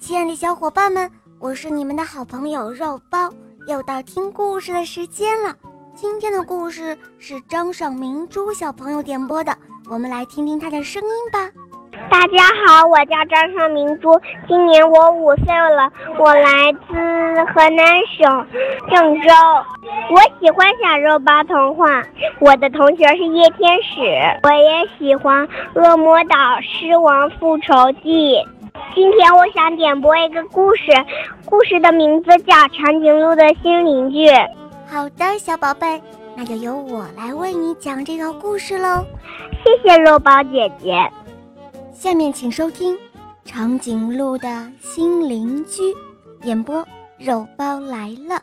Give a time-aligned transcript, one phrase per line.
[0.00, 1.08] 亲爱的小伙伴们，
[1.38, 3.30] 我是你们的好朋友肉包，
[3.68, 5.54] 又到听故事的时间了。
[5.94, 9.56] 今天的故事是张尚明珠小朋友点播的，
[9.88, 11.48] 我们来听听他的声音吧。
[12.10, 17.86] 大家好，我叫张尚明珠，今年我五岁了，我来自河南
[18.18, 18.46] 省
[18.90, 19.28] 郑州。
[20.10, 22.02] 我喜欢小肉包童话，
[22.40, 24.00] 我的同学是叶天使，
[24.42, 28.34] 我也喜欢《恶魔岛狮王复仇记》。
[28.96, 30.84] 今天我想点播一个故事，
[31.44, 34.26] 故事的名字叫《长颈鹿的新邻居》。
[34.86, 36.00] 好的，小宝贝，
[36.34, 39.04] 那就由我来为你讲这个故事喽。
[39.62, 41.06] 谢谢肉包姐姐。
[41.92, 42.94] 下面请收听
[43.44, 44.48] 《长颈鹿的
[44.80, 45.82] 新邻居》，
[46.44, 46.82] 演播
[47.18, 48.42] 肉包来了。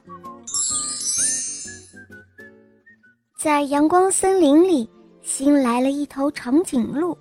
[3.36, 4.88] 在阳光森林里，
[5.24, 7.18] 新来了一头长颈鹿。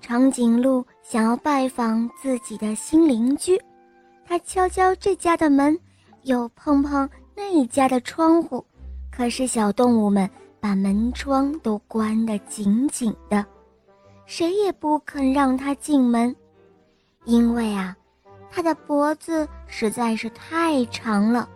[0.00, 3.60] 长颈鹿想要拜访自己的新邻居，
[4.24, 5.76] 他敲敲这家的门，
[6.22, 8.64] 又碰碰那家的窗户，
[9.10, 13.44] 可是小动物们把门窗都关得紧紧的。
[14.24, 16.32] 谁也不肯让他进门，
[17.24, 17.96] 因为啊，
[18.48, 21.48] 他的脖子实在是太长了，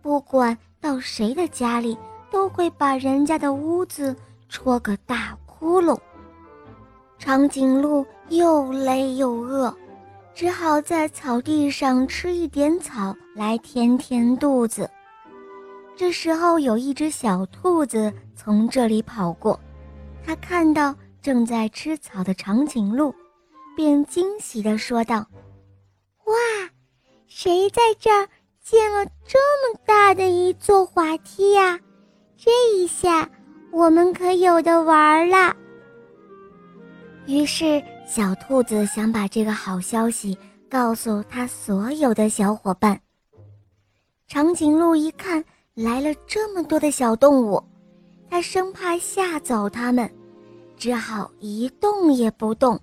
[0.00, 1.98] 不管到谁的家里，
[2.30, 4.16] 都会把人家的屋子
[4.48, 6.00] 戳个大窟窿。
[7.20, 9.72] 长颈鹿又累又饿，
[10.34, 14.90] 只好在草地上吃一点草来填填肚子。
[15.94, 19.60] 这时候，有一只小兔子从这里跑过，
[20.26, 20.94] 它看到。
[21.22, 23.14] 正在吃草的长颈鹿，
[23.76, 25.26] 便惊喜地说道
[26.24, 26.34] ：“哇，
[27.26, 28.26] 谁在这儿
[28.62, 31.78] 建了这么大的一座滑梯呀？
[32.38, 33.28] 这一下
[33.70, 35.54] 我们可有的玩了。”
[37.30, 40.36] 于是，小兔子想把这个好消息
[40.68, 43.00] 告诉他所有的小伙伴。
[44.26, 47.62] 长颈鹿一看来了这么多的小动物，
[48.28, 50.10] 它生怕吓走它们。
[50.76, 52.76] 只好一动也不动，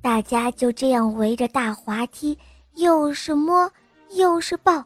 [0.00, 2.38] 大家就这样围着大滑梯，
[2.76, 3.70] 又是摸
[4.12, 4.82] 又是抱，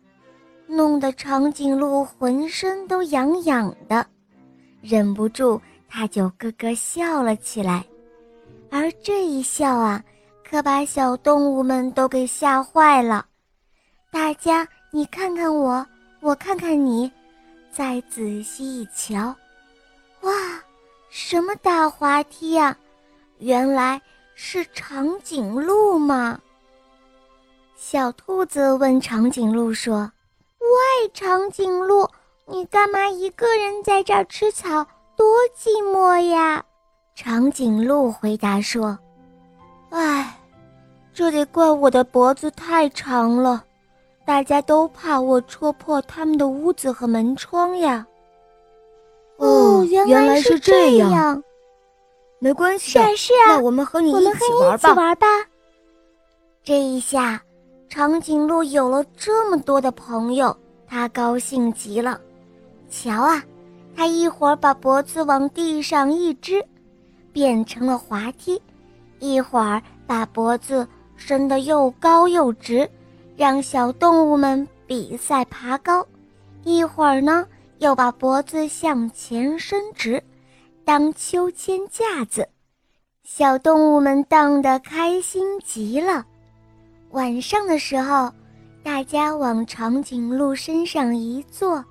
[0.66, 4.04] 弄得长颈鹿浑身都痒痒的，
[4.81, 7.87] 忍不住它就咯咯笑了起来。
[8.71, 10.03] 而这一笑啊，
[10.49, 13.27] 可把小动物们都给吓坏了。
[14.10, 15.87] 大家你看看我，
[16.21, 17.10] 我看看你，
[17.71, 19.34] 再仔细一瞧，
[20.22, 20.32] 哇！
[21.09, 22.77] 什么大滑梯呀？
[23.38, 24.00] 原来
[24.34, 26.38] 是长颈鹿嘛！
[27.77, 30.10] 小兔子问长颈鹿说
[30.60, 32.09] ：“喂，长颈鹿，
[32.47, 36.65] 你干嘛一个人在这儿吃草，多寂寞呀？”
[37.16, 38.97] 长颈鹿回答说
[39.88, 40.38] ：“哎，
[41.15, 43.65] 这得怪我的脖子太长了，
[44.27, 48.06] 大家都怕我戳破他们的屋子和门窗呀。”
[49.38, 51.43] 哦，原来是这样。
[52.38, 54.93] 没关系，是啊是啊，那我们和你一起玩吧。
[54.93, 55.27] 玩吧。
[56.62, 57.43] 这一下，
[57.88, 60.54] 长颈鹿有了这么多的朋友，
[60.87, 62.21] 它高兴极了。
[62.91, 63.43] 瞧啊，
[63.97, 66.62] 它一会儿把脖子往地上一支，
[67.36, 68.58] 变成了滑梯；
[69.19, 72.91] 一会儿把脖子伸得又高又直，
[73.36, 76.02] 让小动物们比赛爬高；
[76.64, 77.47] 一会儿呢。
[77.78, 80.22] 又把脖子向前伸直，
[80.82, 82.48] 当秋千架子，
[83.22, 86.24] 小动物们荡得开心极了。
[87.10, 88.32] 晚上的时候，
[88.82, 91.84] 大家往长颈鹿身上一坐，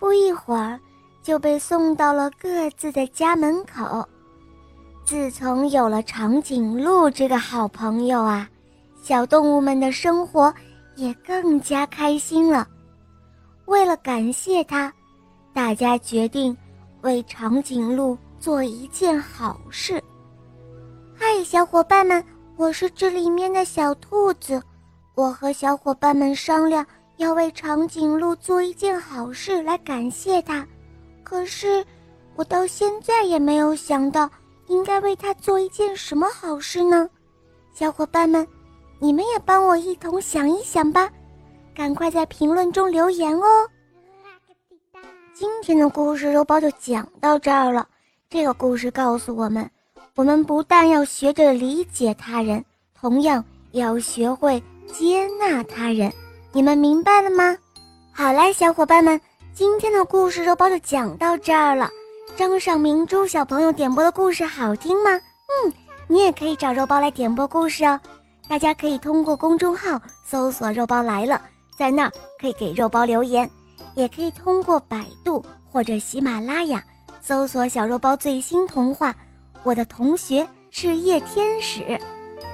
[0.00, 0.80] 不一会儿
[1.22, 4.04] 就被送到了各自的家门口。
[5.04, 8.48] 自从有了长颈鹿这个好朋友啊，
[9.02, 10.52] 小动物们的生活
[10.96, 12.66] 也更加开心了。
[13.66, 14.92] 为了感谢他。
[15.52, 16.56] 大家决定
[17.02, 20.02] 为长颈鹿做一件好事。
[21.14, 22.24] 嗨，小伙伴们，
[22.56, 24.60] 我是这里面的小兔子。
[25.14, 26.84] 我和小伙伴们商量，
[27.18, 30.66] 要为长颈鹿做一件好事来感谢它。
[31.22, 31.86] 可是，
[32.34, 34.28] 我到现在也没有想到
[34.66, 37.08] 应该为他做一件什么好事呢？
[37.72, 38.46] 小伙伴们，
[38.98, 41.10] 你们也帮我一同想一想吧，
[41.74, 43.68] 赶快在评论中留言哦。
[45.34, 47.86] 今天的故事肉包就讲到这儿了。
[48.30, 49.68] 这个故事告诉我们，
[50.14, 52.64] 我们不但要学着理解他人，
[52.94, 56.12] 同样也要学会接纳他人。
[56.52, 57.56] 你们明白了吗？
[58.12, 59.20] 好嘞，小伙伴们，
[59.52, 61.90] 今天的故事肉包就讲到这儿了。
[62.36, 65.10] 张上明珠小朋友点播的故事好听吗？
[65.12, 65.72] 嗯，
[66.08, 67.98] 你也可以找肉包来点播故事哦。
[68.48, 71.40] 大家可以通过公众号搜索“肉包来了”，
[71.78, 73.48] 在那儿可以给肉包留言，
[73.94, 76.82] 也可以通过百度或者喜马拉雅
[77.20, 79.14] 搜索“小肉包最新童话”。
[79.62, 81.98] 我的同学是夜天使。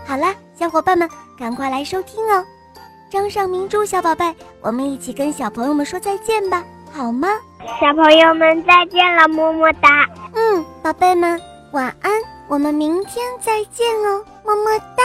[0.06, 2.44] 好了，小伙伴们，赶快来收听哦！
[3.10, 7.28] 张尚明珠小宝贝，我们一起跟小朋友们说再见吧，好吗？
[7.80, 10.06] 小朋友们再见了，么么哒。
[10.34, 11.40] 嗯，宝贝们
[11.72, 12.12] 晚安，
[12.48, 15.04] 我们明天再见哦，么么哒。